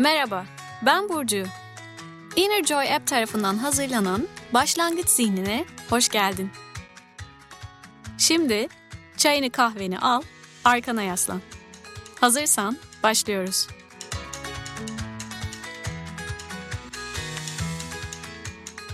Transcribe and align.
Merhaba, 0.00 0.46
ben 0.86 1.08
Burcu. 1.08 1.44
Inner 2.36 2.64
Joy 2.64 2.94
App 2.94 3.06
tarafından 3.06 3.56
hazırlanan 3.56 4.28
Başlangıç 4.54 5.08
Zihnine 5.08 5.64
hoş 5.90 6.08
geldin. 6.08 6.50
Şimdi 8.18 8.68
çayını 9.16 9.50
kahveni 9.50 9.98
al, 9.98 10.22
arkana 10.64 11.02
yaslan. 11.02 11.40
Hazırsan 12.20 12.76
başlıyoruz. 13.02 13.68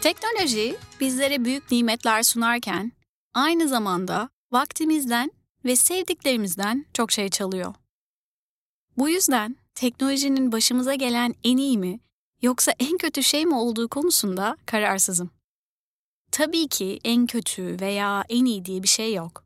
Teknoloji 0.01 0.77
bizlere 1.01 1.45
büyük 1.45 1.71
nimetler 1.71 2.23
sunarken 2.23 2.93
aynı 3.35 3.69
zamanda 3.69 4.29
vaktimizden 4.53 5.33
ve 5.65 5.77
sevdiklerimizden 5.77 6.87
çok 6.95 7.13
şey 7.13 7.29
çalıyor. 7.29 7.75
Bu 8.97 9.09
yüzden 9.09 9.57
teknolojinin 9.77 10.53
başımıza 10.53 10.95
gelen 10.95 11.35
en 11.45 11.57
iyi 11.57 11.79
mi 11.79 12.01
yoksa 12.43 12.73
en 12.79 12.99
kötü 12.99 13.23
şey 13.23 13.47
mi 13.47 13.55
olduğu 13.55 13.89
konusunda 13.89 14.57
kararsızım. 14.67 15.31
Tabii 16.33 16.69
ki 16.69 17.01
en 17.05 17.27
kötü 17.27 17.81
veya 17.81 18.25
en 18.29 18.45
iyi 18.45 18.65
diye 18.65 18.83
bir 18.83 18.89
şey 18.89 19.15
yok. 19.15 19.45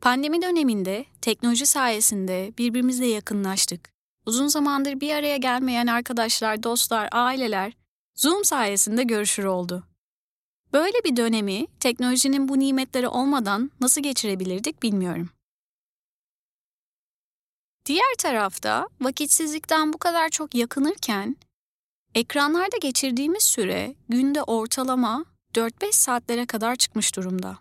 Pandemi 0.00 0.42
döneminde 0.42 1.04
teknoloji 1.20 1.66
sayesinde 1.66 2.52
birbirimizle 2.58 3.06
yakınlaştık. 3.06 3.90
Uzun 4.26 4.48
zamandır 4.48 5.00
bir 5.00 5.14
araya 5.14 5.36
gelmeyen 5.36 5.86
arkadaşlar, 5.86 6.62
dostlar, 6.62 7.08
aileler 7.12 7.72
Zoom 8.14 8.44
sayesinde 8.44 9.02
görüşür 9.02 9.44
oldu. 9.44 9.84
Böyle 10.72 11.04
bir 11.04 11.16
dönemi 11.16 11.66
teknolojinin 11.80 12.48
bu 12.48 12.58
nimetleri 12.58 13.08
olmadan 13.08 13.70
nasıl 13.80 14.02
geçirebilirdik 14.02 14.82
bilmiyorum. 14.82 15.30
Diğer 17.86 18.14
tarafta 18.18 18.88
vakitsizlikten 19.00 19.92
bu 19.92 19.98
kadar 19.98 20.28
çok 20.28 20.54
yakınırken 20.54 21.36
ekranlarda 22.14 22.76
geçirdiğimiz 22.76 23.42
süre 23.42 23.94
günde 24.08 24.42
ortalama 24.42 25.24
4-5 25.54 25.92
saatlere 25.92 26.46
kadar 26.46 26.76
çıkmış 26.76 27.16
durumda. 27.16 27.58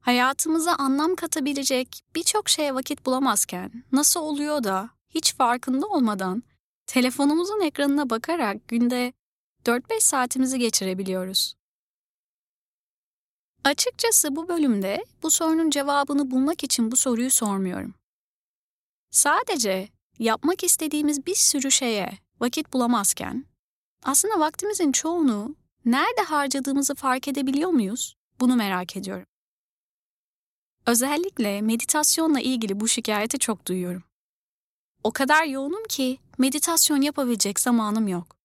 Hayatımıza 0.00 0.74
anlam 0.74 1.16
katabilecek 1.16 2.02
birçok 2.14 2.48
şeye 2.48 2.74
vakit 2.74 3.06
bulamazken 3.06 3.84
nasıl 3.92 4.20
oluyor 4.20 4.64
da 4.64 4.90
hiç 5.08 5.34
farkında 5.34 5.86
olmadan 5.86 6.42
telefonumuzun 6.86 7.60
ekranına 7.60 8.10
bakarak 8.10 8.68
günde 8.68 9.12
4-5 9.64 10.00
saatimizi 10.00 10.58
geçirebiliyoruz. 10.58 11.54
Açıkçası 13.64 14.36
bu 14.36 14.48
bölümde 14.48 15.04
bu 15.22 15.30
sorunun 15.30 15.70
cevabını 15.70 16.30
bulmak 16.30 16.64
için 16.64 16.92
bu 16.92 16.96
soruyu 16.96 17.30
sormuyorum. 17.30 17.94
Sadece 19.12 19.88
yapmak 20.18 20.64
istediğimiz 20.64 21.26
bir 21.26 21.34
sürü 21.34 21.70
şeye 21.70 22.18
vakit 22.40 22.72
bulamazken 22.72 23.44
aslında 24.02 24.40
vaktimizin 24.40 24.92
çoğunu 24.92 25.56
nerede 25.84 26.22
harcadığımızı 26.22 26.94
fark 26.94 27.28
edebiliyor 27.28 27.70
muyuz? 27.70 28.16
Bunu 28.40 28.56
merak 28.56 28.96
ediyorum. 28.96 29.26
Özellikle 30.86 31.60
meditasyonla 31.62 32.40
ilgili 32.40 32.80
bu 32.80 32.88
şikayeti 32.88 33.38
çok 33.38 33.66
duyuyorum. 33.66 34.04
O 35.04 35.12
kadar 35.12 35.44
yoğunum 35.44 35.84
ki 35.88 36.18
meditasyon 36.38 37.00
yapabilecek 37.00 37.60
zamanım 37.60 38.08
yok. 38.08 38.36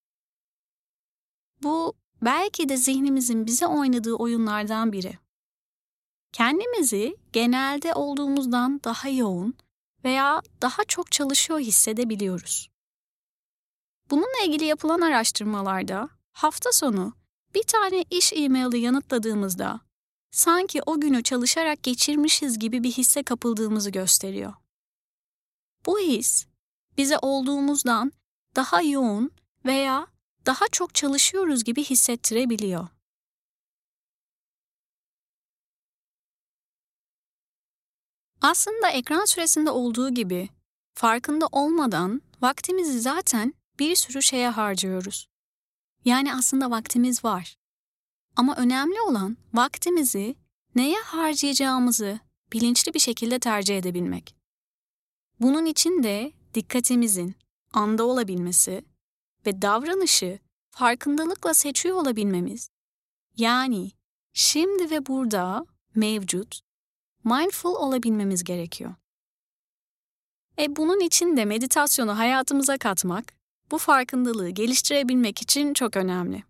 Bu 1.64 1.94
belki 2.22 2.70
de 2.70 2.78
zihnimizin 2.78 3.46
bize 3.46 3.68
oynadığı 3.68 4.14
oyunlardan 4.14 4.92
biri. 4.92 5.18
Kendimizi 6.32 7.18
genelde 7.34 7.94
olduğumuzdan 7.94 8.82
daha 8.84 9.10
yoğun 9.10 9.56
veya 10.04 10.42
daha 10.62 10.84
çok 10.84 11.12
çalışıyor 11.12 11.60
hissedebiliyoruz. 11.60 12.70
Bununla 14.10 14.46
ilgili 14.46 14.66
yapılan 14.66 15.02
araştırmalarda 15.02 16.10
hafta 16.32 16.72
sonu 16.72 17.14
bir 17.56 17.64
tane 17.64 18.06
iş 18.10 18.34
e-maili 18.34 18.78
yanıtladığımızda 18.78 19.82
sanki 20.32 20.82
o 20.86 21.00
günü 21.02 21.24
çalışarak 21.24 21.84
geçirmişiz 21.84 22.60
gibi 22.60 22.84
bir 22.84 22.92
hisse 22.92 23.24
kapıldığımızı 23.24 23.90
gösteriyor. 23.90 24.54
Bu 25.86 26.00
his 26.00 26.46
bize 26.98 27.18
olduğumuzdan 27.22 28.12
daha 28.56 28.82
yoğun 28.82 29.32
veya 29.66 30.08
daha 30.46 30.68
çok 30.72 30.96
çalışıyoruz 30.96 31.64
gibi 31.64 31.84
hissettirebiliyor. 31.84 32.88
Aslında 38.48 38.90
ekran 38.90 39.26
süresinde 39.26 39.72
olduğu 39.72 40.10
gibi 40.10 40.50
farkında 40.94 41.48
olmadan 41.52 42.22
vaktimizi 42.42 43.00
zaten 43.00 43.54
bir 43.80 43.96
sürü 43.96 44.22
şeye 44.22 44.50
harcıyoruz. 44.50 45.28
Yani 46.06 46.34
aslında 46.34 46.72
vaktimiz 46.72 47.24
var. 47.24 47.58
Ama 48.36 48.56
önemli 48.56 49.02
olan 49.02 49.38
vaktimizi 49.54 50.36
neye 50.76 50.98
harcayacağımızı 51.02 52.20
bilinçli 52.54 52.94
bir 52.94 53.00
şekilde 53.00 53.40
tercih 53.40 53.78
edebilmek. 53.78 54.36
Bunun 55.40 55.66
için 55.66 56.04
de 56.04 56.32
dikkatimizin 56.54 57.36
anda 57.74 58.04
olabilmesi 58.04 58.86
ve 59.46 59.62
davranışı 59.62 60.40
farkındalıkla 60.72 61.54
seçiyor 61.54 61.98
olabilmemiz, 61.98 62.70
yani 63.38 63.92
şimdi 64.34 64.92
ve 64.92 65.06
burada 65.06 65.66
mevcut, 65.96 66.67
mindful 67.28 67.76
olabilmemiz 67.76 68.44
gerekiyor. 68.44 68.96
E 70.60 70.76
bunun 70.76 71.00
için 71.00 71.38
de 71.38 71.46
meditasyonu 71.46 72.18
hayatımıza 72.18 72.78
katmak, 72.78 73.34
bu 73.72 73.78
farkındalığı 73.78 74.50
geliştirebilmek 74.50 75.42
için 75.42 75.74
çok 75.74 75.98
önemli. 75.98 76.44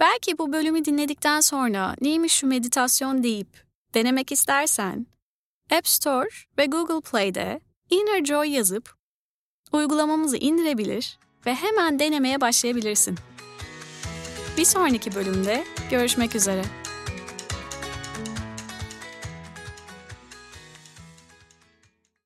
Belki 0.00 0.38
bu 0.38 0.52
bölümü 0.52 0.84
dinledikten 0.84 1.40
sonra 1.40 1.96
neymiş 2.00 2.32
şu 2.32 2.46
meditasyon 2.46 3.22
deyip 3.22 3.64
denemek 3.94 4.32
istersen, 4.32 5.06
App 5.70 5.88
Store 5.88 6.28
ve 6.58 6.66
Google 6.66 7.10
Play'de 7.10 7.60
Inner 7.90 8.24
Joy 8.24 8.48
yazıp 8.48 8.94
uygulamamızı 9.72 10.36
indirebilir 10.36 11.18
ve 11.46 11.54
hemen 11.54 11.98
denemeye 11.98 12.40
başlayabilirsin. 12.40 13.18
Bir 14.56 14.64
sonraki 14.64 15.14
bölümde 15.14 15.64
görüşmek 15.90 16.34
üzere. 16.34 16.87